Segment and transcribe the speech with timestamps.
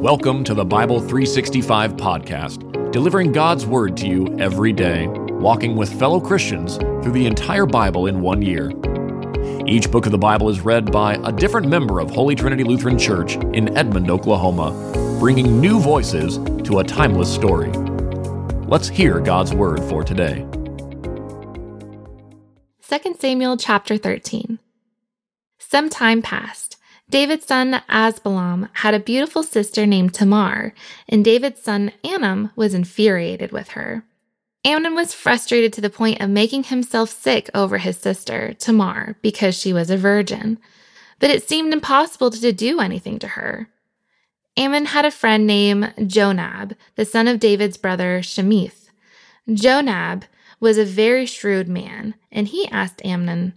[0.00, 5.92] Welcome to the Bible 365 podcast, delivering God's Word to you every day, walking with
[5.98, 8.72] fellow Christians through the entire Bible in one year.
[9.66, 12.98] Each book of the Bible is read by a different member of Holy Trinity Lutheran
[12.98, 14.70] Church in Edmond, Oklahoma,
[15.20, 17.70] bringing new voices to a timeless story.
[18.68, 20.46] Let's hear God's Word for today.
[22.88, 24.60] 2 Samuel chapter 13.
[25.58, 26.78] Some time passed.
[27.10, 30.72] David's son Absalom had a beautiful sister named Tamar,
[31.08, 34.04] and David's son Amnon was infuriated with her.
[34.64, 39.58] Amnon was frustrated to the point of making himself sick over his sister, Tamar, because
[39.58, 40.58] she was a virgin,
[41.18, 43.68] but it seemed impossible to do anything to her.
[44.56, 48.90] Amnon had a friend named Jonab, the son of David's brother Shemith.
[49.52, 50.26] Jonab
[50.60, 53.54] was a very shrewd man, and he asked Amnon,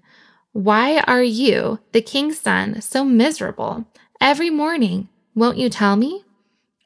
[0.53, 3.85] why are you, the king's son, so miserable?
[4.21, 6.23] Every morning, won't you tell me?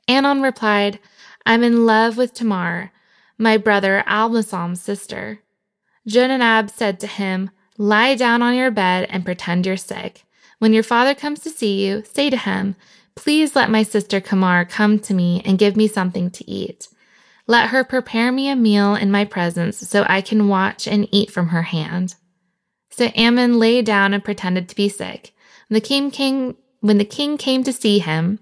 [0.08, 1.00] Amnon replied,
[1.46, 2.94] I'm in love with Tamar,
[3.38, 5.40] my brother Absalom's sister.
[6.08, 10.24] Jonadab said to him, Lie down on your bed and pretend you're sick.
[10.60, 12.78] When your father comes to see you, say to him,
[13.16, 16.88] Please let my sister Tamar come to me and give me something to eat.
[17.48, 21.32] Let her prepare me a meal in my presence so I can watch and eat
[21.32, 22.16] from her hand.
[22.98, 25.34] So Amnon lay down and pretended to be sick.
[25.68, 28.40] When the king came, when the king came to see him,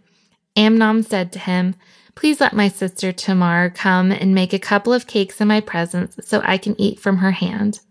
[0.56, 1.76] Amnon said to him,
[2.16, 6.18] Please let my sister Tamar come and make a couple of cakes in my presence
[6.24, 7.82] so I can eat from her hand.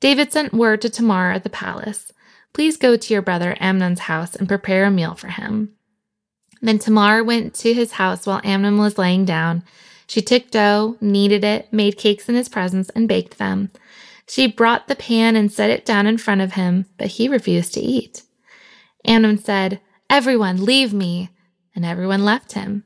[0.00, 2.12] David sent word to Tamar at the palace,
[2.54, 5.74] Please go to your brother Amnon's house and prepare a meal for him.
[6.62, 9.62] Then Tamar went to his house while Amnon was laying down.
[10.06, 13.70] She took dough, kneaded it, made cakes in his presence, and baked them.
[14.28, 17.74] She brought the pan and set it down in front of him, but he refused
[17.74, 18.22] to eat.
[19.04, 21.30] Amnon said, Everyone, leave me.
[21.74, 22.84] And everyone left him.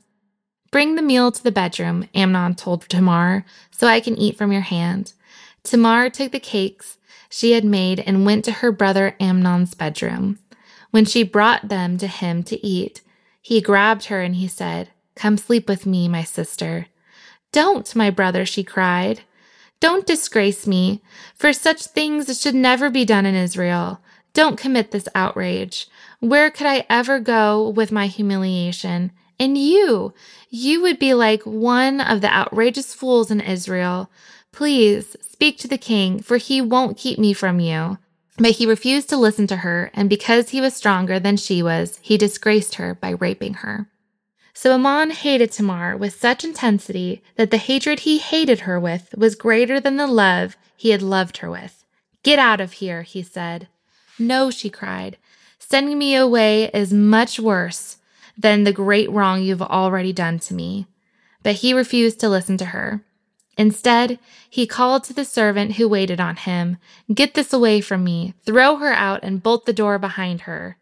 [0.71, 4.61] Bring the meal to the bedroom, Amnon told Tamar, so I can eat from your
[4.61, 5.13] hand.
[5.63, 6.97] Tamar took the cakes
[7.29, 10.39] she had made and went to her brother Amnon's bedroom.
[10.91, 13.01] When she brought them to him to eat,
[13.41, 16.87] he grabbed her and he said, Come sleep with me, my sister.
[17.51, 19.21] Don't, my brother, she cried.
[19.81, 21.01] Don't disgrace me,
[21.35, 23.99] for such things should never be done in Israel.
[24.33, 25.89] Don't commit this outrage.
[26.19, 29.11] Where could I ever go with my humiliation?
[29.39, 30.13] And you,
[30.51, 34.11] you would be like one of the outrageous fools in Israel.
[34.51, 37.97] Please speak to the king, for he won't keep me from you.
[38.37, 41.97] But he refused to listen to her, and because he was stronger than she was,
[42.03, 43.87] he disgraced her by raping her.
[44.53, 49.35] So Amnon hated Tamar with such intensity that the hatred he hated her with was
[49.35, 51.83] greater than the love he had loved her with.
[52.23, 53.67] Get out of here, he said.
[54.19, 55.17] No, she cried.
[55.57, 57.97] Sending me away is much worse
[58.37, 60.87] than the great wrong you've already done to me.
[61.43, 63.03] But he refused to listen to her.
[63.57, 64.19] Instead,
[64.49, 66.77] he called to the servant who waited on him,
[67.13, 70.77] Get this away from me, throw her out and bolt the door behind her.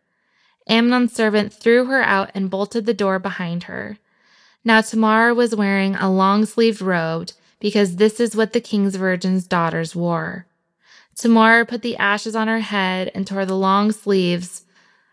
[0.67, 3.97] Amnon's servant threw her out and bolted the door behind her.
[4.63, 9.47] Now Tamar was wearing a long sleeved robe because this is what the king's virgin's
[9.47, 10.45] daughters wore.
[11.15, 14.63] Tamar put the ashes on her head and tore the long sleeves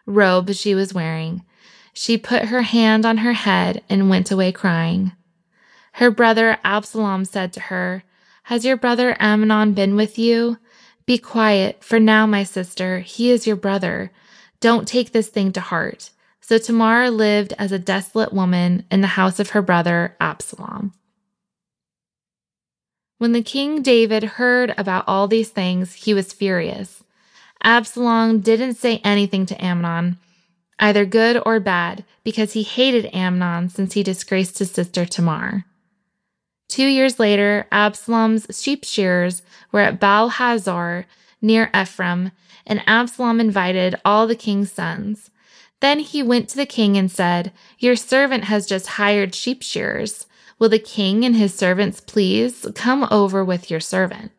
[0.05, 1.45] robe she was wearing.
[1.93, 5.13] She put her hand on her head and went away crying.
[5.93, 8.05] Her brother Absalom said to her,
[8.45, 10.59] Has your brother Amnon been with you?
[11.07, 14.11] Be quiet, for now, my sister, he is your brother.
[14.61, 16.11] Don't take this thing to heart.
[16.41, 20.93] So Tamar lived as a desolate woman in the house of her brother Absalom.
[23.19, 27.03] When the king David heard about all these things, he was furious.
[27.63, 30.19] Absalom didn't say anything to Amnon,
[30.79, 35.65] either good or bad, because he hated Amnon since he disgraced his sister Tamar.
[36.69, 41.07] Two years later, Absalom's sheep shearers were at Baal Hazor
[41.41, 42.33] near Ephraim,
[42.67, 45.31] and Absalom invited all the king's sons.
[45.81, 50.27] Then he went to the king and said, Your servant has just hired sheep shearers.
[50.59, 54.33] Will the king and his servants please come over with your servant?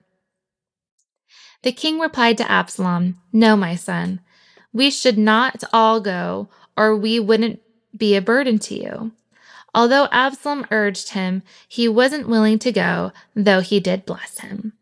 [1.63, 4.21] The king replied to Absalom, No, my son,
[4.73, 7.61] we should not all go, or we wouldn't
[7.95, 9.11] be a burden to you.
[9.73, 14.73] Although Absalom urged him, he wasn't willing to go, though he did bless him.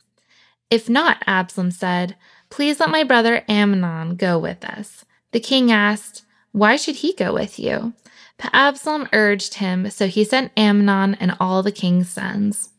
[0.69, 2.15] If not, Absalom said,
[2.55, 5.03] Please let my brother Amnon go with us.
[5.33, 6.23] The king asked,
[6.53, 7.91] Why should he go with you?
[8.37, 12.69] But Absalom urged him, so he sent Amnon and all the king's sons.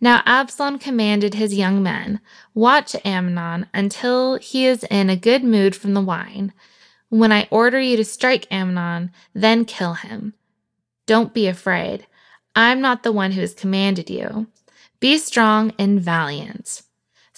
[0.00, 2.18] Now Absalom commanded his young men,
[2.54, 6.52] Watch Amnon until he is in a good mood from the wine.
[7.08, 10.34] When I order you to strike Amnon, then kill him.
[11.06, 12.08] Don't be afraid.
[12.56, 14.48] I'm not the one who has commanded you.
[14.98, 16.82] Be strong and valiant.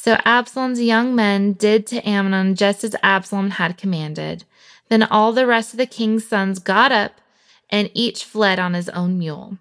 [0.04, 4.44] So Absalom's young men did to Amnon just as Absalom had commanded.
[4.90, 7.22] Then all the rest of the king's sons got up,
[7.70, 9.56] and each fled on his own mule.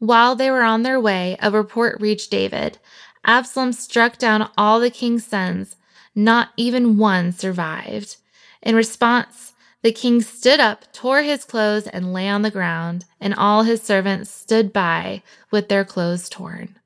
[0.00, 2.78] While they were on their way, a report reached David.
[3.24, 5.76] Absalom struck down all the king's sons.
[6.16, 8.16] Not even one survived.
[8.62, 9.52] In response,
[9.82, 13.80] the king stood up, tore his clothes, and lay on the ground, and all his
[13.80, 16.80] servants stood by with their clothes torn.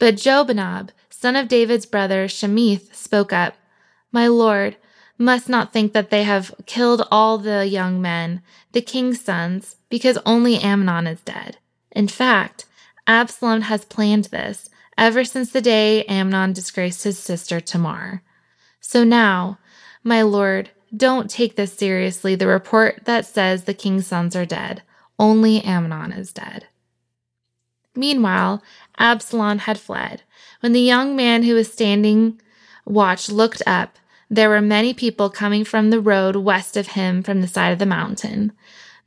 [0.00, 3.54] But Jobab, son of David's brother Shemith, spoke up,
[4.10, 4.76] My lord,
[5.18, 8.40] must not think that they have killed all the young men,
[8.72, 11.58] the king's sons, because only Amnon is dead.
[11.92, 12.64] In fact,
[13.06, 18.22] Absalom has planned this ever since the day Amnon disgraced his sister Tamar.
[18.80, 19.58] So now,
[20.02, 24.82] my lord, don't take this seriously, the report that says the king's sons are dead.
[25.18, 26.68] Only Amnon is dead.
[28.00, 28.62] Meanwhile,
[28.98, 30.22] Absalom had fled.
[30.60, 32.40] When the young man who was standing
[32.86, 33.98] watch looked up,
[34.30, 37.78] there were many people coming from the road west of him from the side of
[37.78, 38.52] the mountain.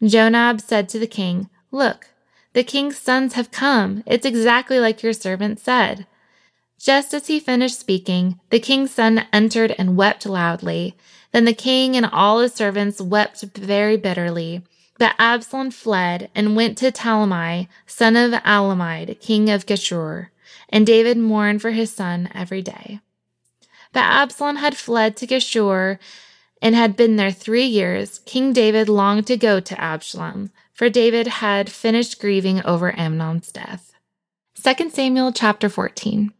[0.03, 2.09] Jonab said to the king, Look,
[2.53, 4.03] the king's sons have come.
[4.05, 6.05] It's exactly like your servant said.
[6.77, 10.95] Just as he finished speaking, the king's son entered and wept loudly.
[11.31, 14.61] Then the king and all his servants wept very bitterly.
[14.97, 20.27] But Absalom fled and went to Talmai, son of Alamide, king of Geshur,
[20.69, 22.99] and David mourned for his son every day.
[23.91, 25.99] But Absalom had fled to Geshur
[26.61, 28.19] and had been there three years.
[28.25, 33.93] King David longed to go to Absalom, for David had finished grieving over Amnon's death.
[34.61, 36.33] 2 Samuel chapter 14.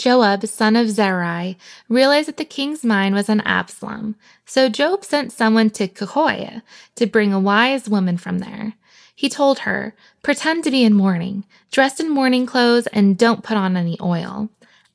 [0.00, 1.56] Joab, son of Zerai,
[1.90, 4.16] realized that the king's mind was on Absalom,
[4.46, 6.62] so Joab sent someone to Tekoa
[6.96, 8.72] to bring a wise woman from there.
[9.14, 13.58] He told her, Pretend to be in mourning, dressed in mourning clothes, and don't put
[13.58, 14.48] on any oil.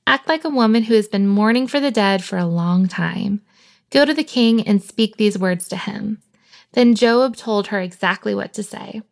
[0.08, 3.42] Act like a woman who has been mourning for the dead for a long time.
[3.92, 6.24] Go to the king and speak these words to him.
[6.72, 9.04] Then Joab told her exactly what to say.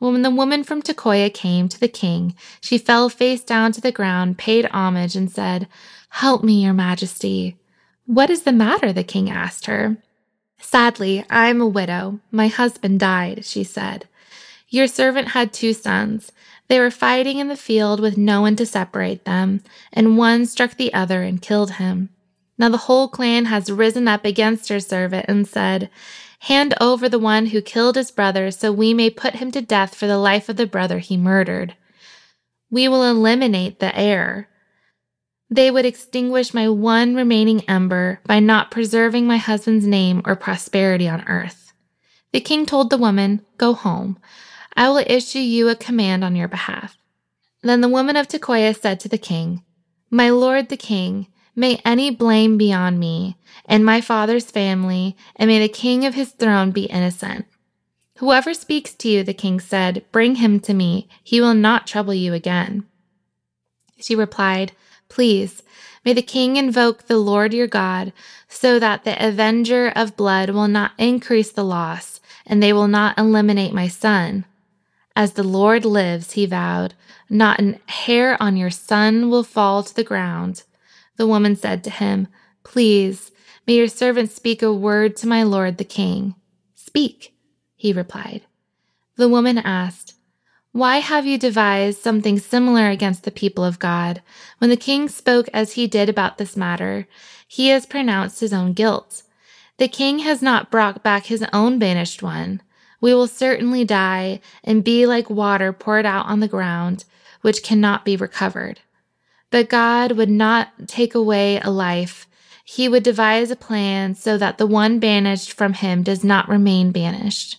[0.00, 3.92] When the woman from Tekoa came to the king, she fell face down to the
[3.92, 5.68] ground, paid homage, and said,
[6.08, 7.58] Help me, your majesty.
[8.06, 8.94] What is the matter?
[8.94, 9.98] the king asked her.
[10.58, 12.18] Sadly, I am a widow.
[12.30, 14.08] My husband died, she said.
[14.70, 16.32] Your servant had two sons.
[16.68, 19.62] They were fighting in the field with no one to separate them,
[19.92, 22.08] and one struck the other and killed him.
[22.56, 25.90] Now the whole clan has risen up against your servant and said,
[26.44, 29.94] Hand over the one who killed his brother so we may put him to death
[29.94, 31.76] for the life of the brother he murdered.
[32.70, 34.48] We will eliminate the heir.
[35.50, 41.06] They would extinguish my one remaining ember by not preserving my husband's name or prosperity
[41.06, 41.72] on earth.
[42.32, 44.18] The king told the woman, Go home.
[44.74, 46.96] I will issue you a command on your behalf.
[47.62, 49.62] Then the woman of Tekoa said to the king,
[50.10, 53.36] My lord the king, May any blame be on me
[53.70, 57.46] and my father's family, and may the king of his throne be innocent.
[58.18, 61.08] Whoever speaks to you, the king said, bring him to me.
[61.22, 62.84] He will not trouble you again.
[63.98, 64.72] She replied,
[65.08, 65.62] Please,
[66.04, 68.12] may the king invoke the Lord your God,
[68.48, 73.16] so that the avenger of blood will not increase the loss, and they will not
[73.18, 74.44] eliminate my son.
[75.14, 76.94] As the Lord lives, he vowed,
[77.28, 80.64] not an hair on your son will fall to the ground.
[81.20, 82.28] The woman said to him,
[82.64, 83.30] Please,
[83.66, 86.34] may your servant speak a word to my lord the king.
[86.74, 87.34] Speak,
[87.76, 88.46] he replied.
[89.16, 90.14] The woman asked,
[90.72, 94.22] Why have you devised something similar against the people of God?
[94.60, 97.06] When the king spoke as he did about this matter,
[97.46, 99.22] he has pronounced his own guilt.
[99.76, 102.62] The king has not brought back his own banished one.
[102.98, 107.04] We will certainly die and be like water poured out on the ground,
[107.42, 108.80] which cannot be recovered.
[109.50, 112.26] But God would not take away a life.
[112.64, 116.92] He would devise a plan so that the one banished from him does not remain
[116.92, 117.58] banished.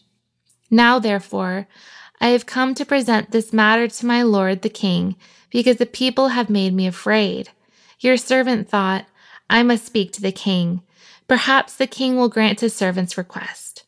[0.69, 1.67] Now, therefore,
[2.21, 5.17] I have come to present this matter to my lord the king,
[5.50, 7.50] because the people have made me afraid.
[8.00, 9.05] Your servant thought,
[9.50, 10.81] I must speak to the king.
[11.27, 13.83] Perhaps the king will grant his servant's request.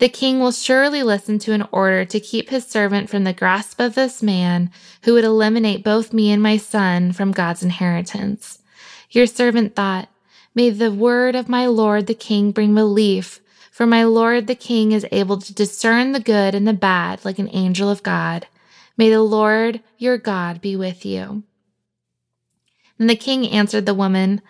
[0.00, 3.78] The king will surely listen to an order to keep his servant from the grasp
[3.78, 4.70] of this man
[5.02, 8.62] who would eliminate both me and my son from God's inheritance.
[9.10, 10.08] Your servant thought,
[10.54, 13.40] May the word of my lord the king bring relief,
[13.70, 17.38] for my lord the king is able to discern the good and the bad like
[17.38, 18.46] an angel of God.
[18.96, 21.42] May the Lord your God be with you.
[22.98, 24.40] And the king answered the woman,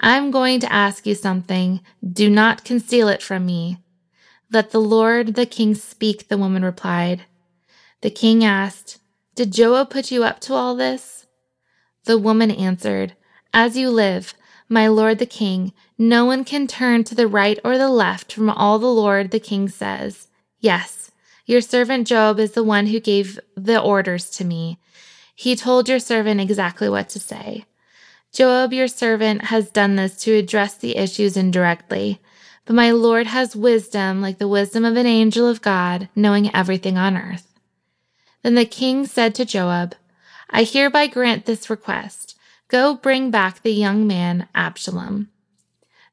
[0.00, 1.80] I'm going to ask you something.
[2.06, 3.78] Do not conceal it from me.
[4.54, 7.22] Let the Lord the king speak, the woman replied.
[8.02, 9.00] The king asked,
[9.34, 11.26] Did Joab put you up to all this?
[12.04, 13.16] The woman answered,
[13.52, 14.32] As you live,
[14.68, 18.48] my lord the king, no one can turn to the right or the left from
[18.48, 20.28] all the Lord the king says.
[20.60, 21.10] Yes,
[21.46, 24.78] your servant Joab is the one who gave the orders to me.
[25.34, 27.64] He told your servant exactly what to say.
[28.30, 32.20] Joab, your servant, has done this to address the issues indirectly.
[32.64, 36.96] But my Lord has wisdom like the wisdom of an angel of God, knowing everything
[36.96, 37.52] on earth.
[38.42, 39.94] Then the king said to Joab,
[40.50, 42.36] I hereby grant this request.
[42.68, 45.28] Go bring back the young man Absalom.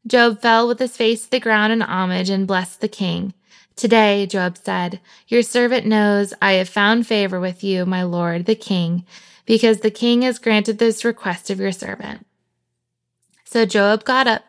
[0.05, 3.33] Joab fell with his face to the ground in homage and blessed the king.
[3.75, 8.55] Today, Joab said, Your servant knows I have found favor with you, my lord, the
[8.55, 9.05] king,
[9.45, 12.25] because the king has granted this request of your servant.
[13.45, 14.43] So Joab got up,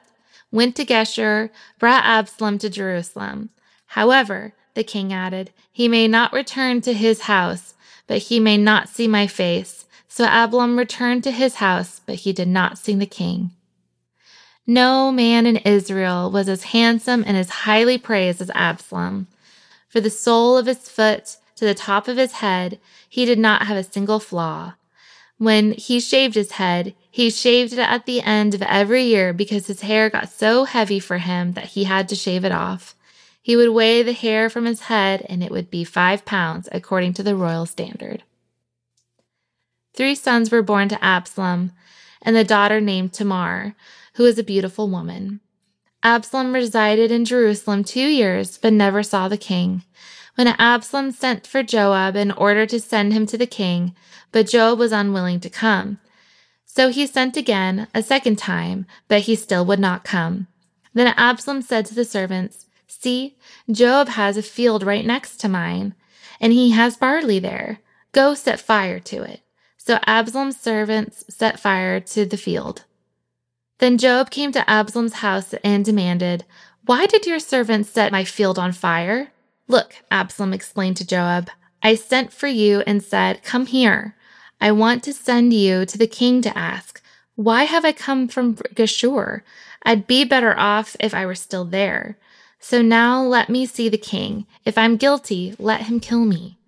[0.52, 3.50] went to Geshur, brought Absalom to Jerusalem.
[3.86, 7.74] However, the king added, he may not return to his house,
[8.06, 9.86] but he may not see my face.
[10.08, 13.50] So Absalom returned to his house, but he did not see the king.
[14.66, 19.26] No man in Israel was as handsome and as highly praised as Absalom.
[19.88, 22.78] For the sole of his foot to the top of his head,
[23.08, 24.74] he did not have a single flaw.
[25.42, 29.66] When he shaved his head, he shaved it at the end of every year because
[29.66, 32.94] his hair got so heavy for him that he had to shave it off.
[33.42, 37.14] He would weigh the hair from his head and it would be five pounds according
[37.14, 38.22] to the royal standard.
[39.94, 41.72] Three sons were born to Absalom
[42.22, 43.74] and the daughter named Tamar,
[44.14, 45.40] who was a beautiful woman.
[46.04, 49.82] Absalom resided in Jerusalem two years, but never saw the king.
[50.34, 53.94] When Absalom sent for Joab in order to send him to the king,
[54.30, 55.98] but Joab was unwilling to come.
[56.64, 60.46] So he sent again, a second time, but he still would not come.
[60.94, 63.36] Then Absalom said to the servants, See,
[63.70, 65.94] Joab has a field right next to mine,
[66.40, 67.80] and he has barley there.
[68.12, 69.40] Go set fire to it.
[69.76, 72.84] So Absalom's servants set fire to the field.
[73.78, 76.44] Then Joab came to Absalom's house and demanded,
[76.84, 79.31] Why did your servants set my field on fire?
[79.68, 81.50] Look, Absalom explained to Joab,
[81.82, 84.16] I sent for you and said, Come here.
[84.60, 87.02] I want to send you to the king to ask,
[87.34, 89.42] Why have I come from Geshur?
[89.82, 92.16] I'd be better off if I were still there.
[92.60, 94.46] So now let me see the king.
[94.64, 96.58] If I'm guilty, let him kill me.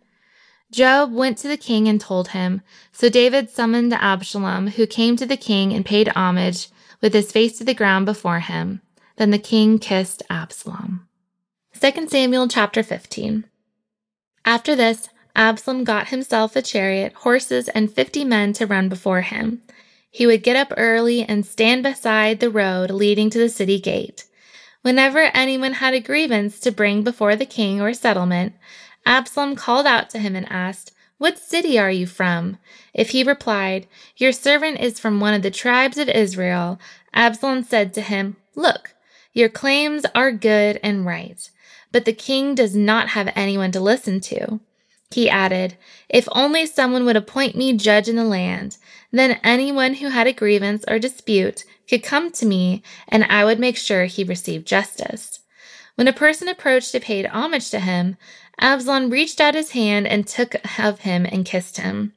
[0.72, 2.62] Joab went to the king and told him.
[2.90, 6.68] So David summoned Absalom, who came to the king and paid homage
[7.00, 8.80] with his face to the ground before him.
[9.16, 11.06] Then the king kissed Absalom.
[11.80, 13.44] 2 Samuel chapter 15.
[14.44, 19.60] After this, Absalom got himself a chariot, horses, and fifty men to run before him.
[20.08, 24.24] He would get up early and stand beside the road leading to the city gate.
[24.82, 28.54] Whenever anyone had a grievance to bring before the king or settlement,
[29.04, 32.56] Absalom called out to him and asked, What city are you from?
[32.94, 36.78] If he replied, Your servant is from one of the tribes of Israel,
[37.12, 38.94] Absalom said to him, Look,
[39.32, 41.50] your claims are good and right,
[41.94, 44.58] but the king does not have anyone to listen to.
[45.12, 45.76] He added,
[46.08, 48.78] If only someone would appoint me judge in the land,
[49.12, 53.60] then anyone who had a grievance or dispute could come to me, and I would
[53.60, 55.38] make sure he received justice.
[55.94, 58.16] When a person approached and paid homage to him,
[58.58, 62.12] Absalom reached out his hand and took of him and kissed him.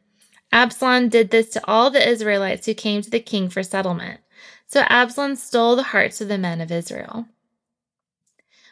[0.51, 4.21] Absalom did this to all the Israelites who came to the king for settlement.
[4.65, 7.27] So Absalom stole the hearts of the men of Israel.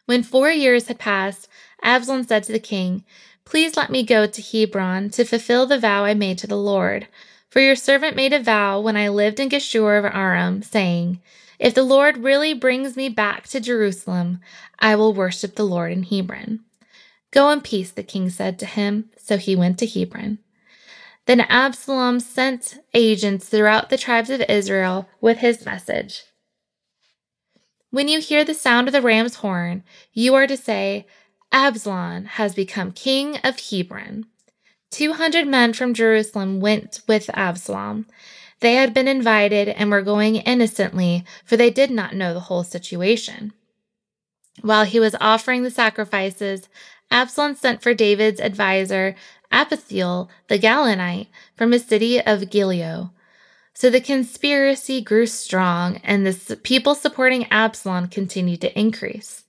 [0.06, 1.48] When four years had passed,
[1.82, 3.04] Absalom said to the king,
[3.44, 7.08] Please let me go to Hebron to fulfill the vow I made to the Lord.
[7.50, 11.22] For your servant made a vow when I lived in Geshur of Aram, saying,
[11.60, 14.40] If the Lord really brings me back to Jerusalem,
[14.80, 16.62] I will worship the Lord in Hebron.
[17.32, 19.10] Go in peace, the king said to him.
[19.18, 20.40] So he went to Hebron.
[21.26, 26.24] Then Absalom sent agents throughout the tribes of Israel with his message.
[27.92, 31.06] When you hear the sound of the ram's horn, you are to say,
[31.52, 34.26] Absalom has become king of Hebron.
[34.92, 38.08] 200 men from Jerusalem went with Absalom.
[38.60, 42.64] They had been invited and were going innocently, for they did not know the whole
[42.64, 43.54] situation.
[44.62, 46.70] While he was offering the sacrifices,
[47.12, 49.16] Absalom sent for David's adviser,
[49.52, 53.12] Ahithophel the Gilonite, from a city of Giloh.
[53.76, 59.44] So the conspiracy grew strong, and the people supporting Absalom continued to increase.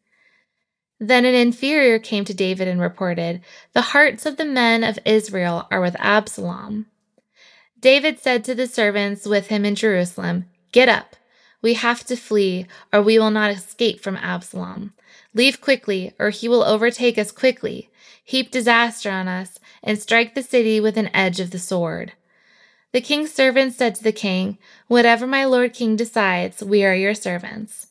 [0.99, 3.40] Then an inferior came to David and reported,
[3.73, 6.87] The hearts of the men of Israel are with Absalom.
[7.78, 11.14] David said to the servants with him in Jerusalem, Get up,
[11.62, 14.92] We have to flee, or we will not escape from Absalom.
[15.35, 17.90] Leave quickly, or he will overtake us quickly,
[18.25, 22.14] heap disaster on us, and strike the city with an edge of the sword.
[22.93, 27.14] The king's servants said to the king, Whatever my lord king decides, we are your
[27.14, 27.88] servants.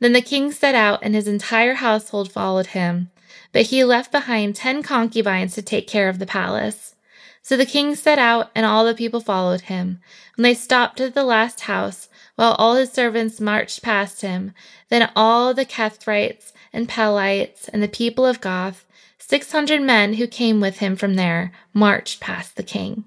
[0.00, 3.10] Then the king set out, and his entire household followed him.
[3.52, 6.94] But he left behind ten concubines to take care of the palace.
[7.42, 10.00] So the king set out, and all the people followed him.
[10.36, 14.52] When they stopped at the last house, while all his servants marched past him,
[14.90, 18.86] then all the Cherethites and Pelethites and the people of Gath,
[19.18, 23.04] six hundred men who came with him from there, marched past the king.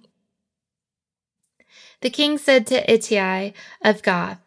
[2.01, 3.53] The king said to Ittai
[3.83, 4.41] of Gath,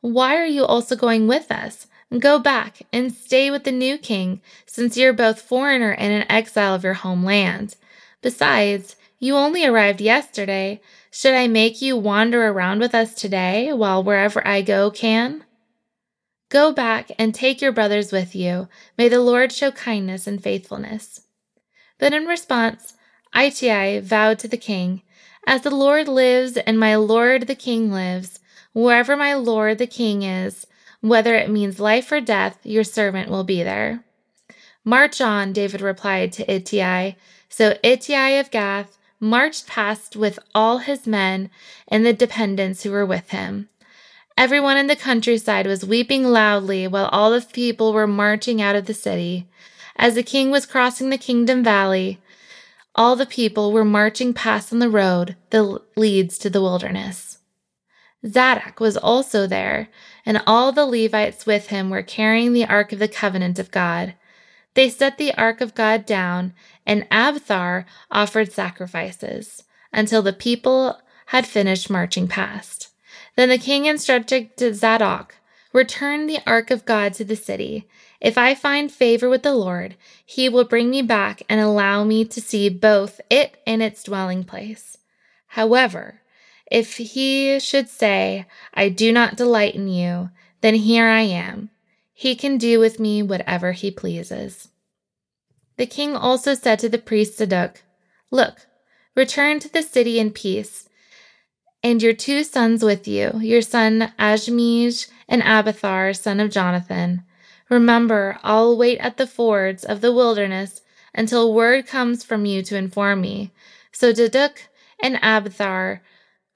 [0.00, 1.86] Why are you also going with us?
[2.18, 6.74] Go back and stay with the new king, since you're both foreigner and an exile
[6.74, 7.76] of your homeland.
[8.22, 10.80] Besides, you only arrived yesterday.
[11.10, 15.44] Should I make you wander around with us today, while wherever I go can?
[16.48, 18.68] Go back and take your brothers with you.
[18.96, 21.22] May the Lord show kindness and faithfulness.
[21.98, 22.94] But in response,
[23.34, 25.02] Ittai vowed to the king,
[25.46, 28.40] as the Lord lives and my Lord the King lives,
[28.72, 30.66] wherever my Lord the King is,
[31.00, 34.04] whether it means life or death, your servant will be there.
[34.84, 37.16] March on, David replied to Ittai.
[37.48, 41.50] So Ittai of Gath marched past with all his men
[41.88, 43.68] and the dependents who were with him.
[44.36, 48.86] Everyone in the countryside was weeping loudly while all the people were marching out of
[48.86, 49.46] the city.
[49.96, 52.20] As the king was crossing the Kidron valley,
[52.96, 57.38] all the people were marching past on the road that leads to the wilderness.
[58.26, 59.88] Zadok was also there,
[60.24, 64.14] and all the Levites with him were carrying the ark of the covenant of God.
[64.74, 69.62] They set the ark of God down, and Abiathar offered sacrifices
[69.92, 72.88] until the people had finished marching past.
[73.36, 75.36] Then the king instructed Zadok,
[75.76, 77.86] Return the ark of God to the city.
[78.18, 82.24] If I find favor with the Lord, he will bring me back and allow me
[82.24, 84.96] to see both it and its dwelling place.
[85.48, 86.22] However,
[86.70, 90.30] if he should say, I do not delight in you,
[90.62, 91.68] then here I am.
[92.14, 94.70] He can do with me whatever he pleases.
[95.76, 97.82] The king also said to the priest Zadok,
[98.30, 98.66] Look,
[99.14, 100.88] return to the city in peace,
[101.82, 107.24] and your two sons with you, your son Ahimaaz and Abiathar, son of Jonathan.
[107.68, 110.82] Remember, I'll wait at the fords of the wilderness
[111.14, 113.52] until word comes from you to inform me.
[113.92, 114.68] So Zadok
[115.02, 116.02] and Abiathar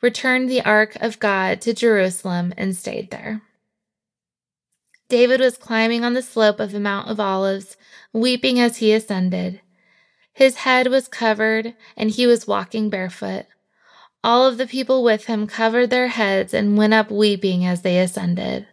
[0.02, 3.42] returned the ark of God to Jerusalem and stayed there.
[5.08, 7.76] David was climbing on the slope of the Mount of Olives,
[8.12, 9.60] weeping as he ascended.
[10.32, 13.46] His head was covered, and he was walking barefoot.
[14.22, 17.98] All of the people with him covered their heads and went up weeping as they
[17.98, 18.66] ascended.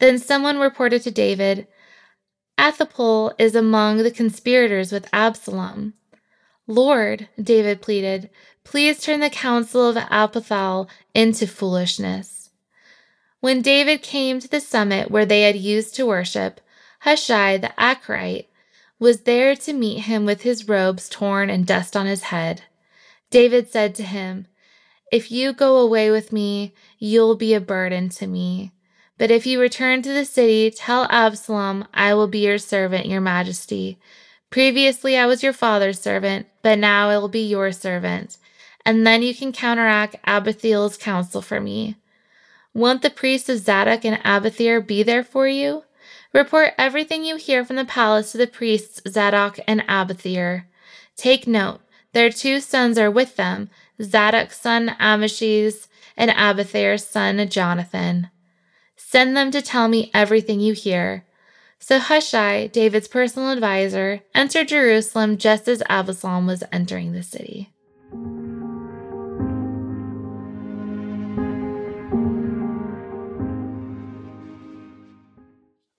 [0.00, 1.68] Then someone reported to David,
[2.58, 5.94] Ahithophel is among the conspirators with Absalom.
[6.66, 8.30] Lord, David pleaded,
[8.64, 12.50] please turn the counsel of Ahithophel into foolishness.
[13.40, 16.60] When David came to the summit where they had used to worship,
[17.00, 18.46] Hushai the Archite
[18.98, 22.62] was there to meet him with his robes torn and dust on his head.
[23.34, 24.46] David said to him,
[25.10, 28.70] If you go away with me, you'll be a burden to me.
[29.18, 33.20] But if you return to the city, tell Absalom, I will be your servant, your
[33.20, 33.98] majesty.
[34.50, 38.38] Previously I was your father's servant, but now I will be your servant.
[38.86, 41.96] And then you can counteract Abathiel's counsel for me.
[42.72, 45.82] Won't the priests of Zadok and Abiathar be there for you?
[46.32, 50.68] Report everything you hear from the palace to the priests Zadok and Abiathar.
[51.16, 51.80] Take note,
[52.14, 53.68] their two sons are with them,
[54.00, 58.30] Zadok's son Ahimaaz and Abiathar's son Jonathan.
[58.96, 61.24] Send them to tell me everything you hear.
[61.78, 67.70] So Hushai, David's personal adviser, entered Jerusalem just as Absalom was entering the city.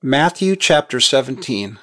[0.01, 1.79] Matthew chapter 17.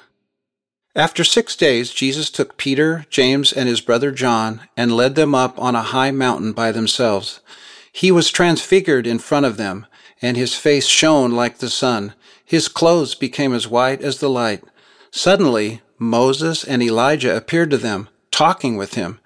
[0.95, 5.59] After six days, Jesus took Peter, James, and his brother John and led them up
[5.59, 7.39] on a high mountain by themselves.
[7.91, 9.87] He was transfigured in front of them
[10.23, 12.13] and his face shone like the sun.
[12.45, 14.63] His clothes became as white as the light.
[15.11, 19.19] Suddenly, Moses and Elijah appeared to them, talking with him.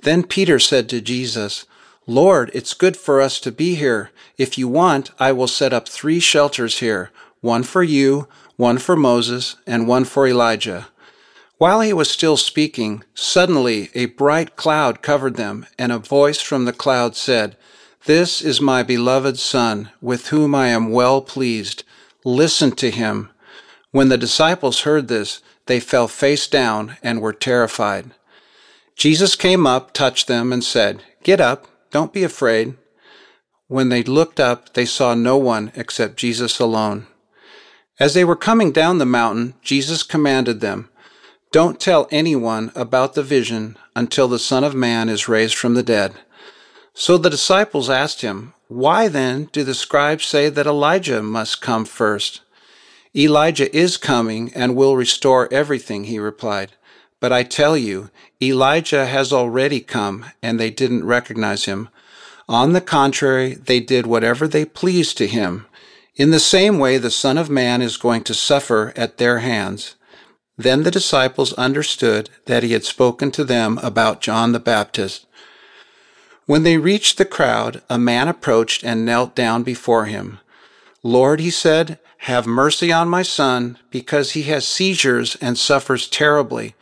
[0.00, 1.66] Then Peter said to Jesus,
[2.06, 4.10] Lord, it's good for us to be here.
[4.38, 8.96] If you want, I will set up three shelters here one for you, one for
[8.96, 10.88] Moses, and one for Elijah.
[11.58, 16.66] While he was still speaking, suddenly a bright cloud covered them, and a voice from
[16.66, 17.56] the cloud said,
[18.04, 21.82] This is my beloved Son, with whom I am well pleased.
[22.24, 23.30] Listen to him.
[23.90, 28.10] When the disciples heard this, they fell face down and were terrified.
[28.94, 32.76] Jesus came up, touched them, and said, Get up, don't be afraid.
[33.66, 37.06] When they looked up, they saw no one except Jesus alone.
[37.98, 40.90] As they were coming down the mountain, Jesus commanded them,
[41.52, 45.82] Don't tell anyone about the vision until the Son of Man is raised from the
[45.82, 46.14] dead.
[46.92, 51.84] So the disciples asked him, Why then do the scribes say that Elijah must come
[51.84, 52.40] first?
[53.14, 56.72] Elijah is coming and will restore everything, he replied.
[57.20, 58.10] But I tell you,
[58.42, 61.88] Elijah has already come, and they didn't recognize him.
[62.48, 65.66] On the contrary, they did whatever they pleased to him.
[66.14, 69.95] In the same way, the Son of Man is going to suffer at their hands.
[70.56, 75.26] Then the disciples understood that he had spoken to them about John the Baptist.
[76.46, 80.38] When they reached the crowd, a man approached and knelt down before him.
[81.02, 86.74] Lord, he said, have mercy on my son, because he has seizures and suffers terribly.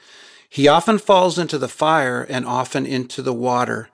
[0.48, 3.90] He often falls into the fire and often into the water.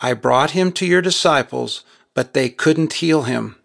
[0.00, 3.56] I brought him to your disciples, but they couldn't heal him.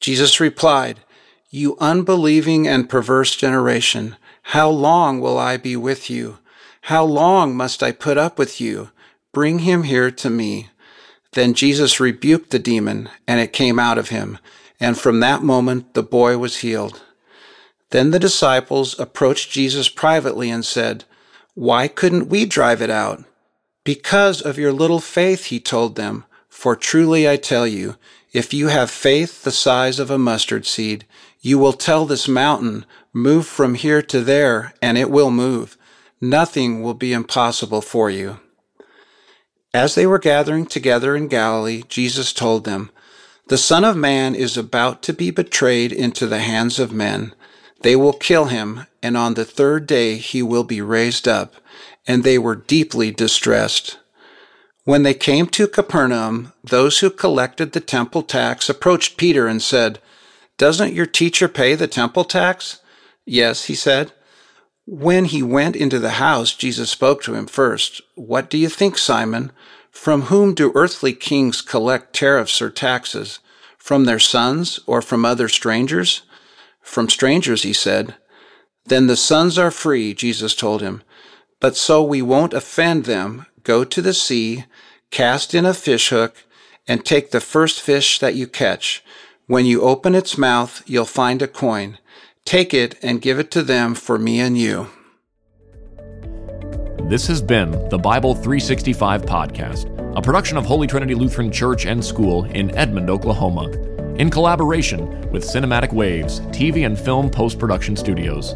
[0.00, 1.00] Jesus replied,
[1.48, 4.16] You unbelieving and perverse generation,
[4.52, 6.38] how long will I be with you?
[6.84, 8.90] How long must I put up with you?
[9.30, 10.70] Bring him here to me.
[11.32, 14.38] Then Jesus rebuked the demon, and it came out of him,
[14.80, 17.02] and from that moment the boy was healed.
[17.90, 21.04] Then the disciples approached Jesus privately and said,
[21.52, 23.24] Why couldn't we drive it out?
[23.84, 26.24] Because of your little faith, he told them.
[26.48, 27.96] For truly I tell you,
[28.32, 31.04] if you have faith the size of a mustard seed,
[31.40, 35.76] you will tell this mountain, Move from here to there, and it will move.
[36.20, 38.40] Nothing will be impossible for you.
[39.72, 42.90] As they were gathering together in Galilee, Jesus told them,
[43.48, 47.34] The Son of Man is about to be betrayed into the hands of men.
[47.82, 51.54] They will kill him, and on the third day he will be raised up
[52.08, 53.98] and they were deeply distressed.
[54.84, 60.00] When they came to Capernaum, those who collected the temple tax approached Peter and said,
[60.58, 62.80] Doesn't your teacher pay the temple tax?
[63.24, 64.12] Yes, he said.
[64.86, 68.00] When he went into the house, Jesus spoke to him first.
[68.14, 69.52] What do you think, Simon?
[69.90, 73.38] From whom do earthly kings collect tariffs or taxes?
[73.76, 76.22] From their sons or from other strangers?
[76.82, 78.16] From strangers, he said.
[78.86, 81.02] Then the sons are free, Jesus told him.
[81.60, 84.64] But so we won't offend them, go to the sea,
[85.10, 86.36] cast in a fish hook,
[86.86, 89.04] and take the first fish that you catch.
[89.48, 91.96] When you open its mouth, you'll find a coin.
[92.44, 94.88] Take it and give it to them for me and you.
[97.08, 102.04] This has been the Bible 365 podcast, a production of Holy Trinity Lutheran Church and
[102.04, 103.70] School in Edmond, Oklahoma,
[104.16, 108.54] in collaboration with Cinematic Waves TV and Film Post Production Studios.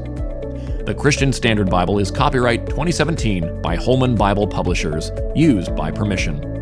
[0.84, 6.61] The Christian Standard Bible is copyright 2017 by Holman Bible Publishers, used by permission.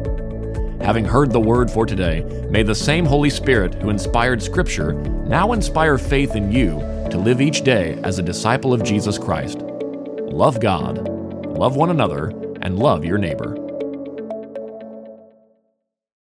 [0.82, 5.52] Having heard the word for today, may the same Holy Spirit who inspired Scripture now
[5.52, 9.58] inspire faith in you to live each day as a disciple of Jesus Christ.
[9.60, 11.06] Love God,
[11.46, 12.28] love one another,
[12.62, 13.59] and love your neighbor.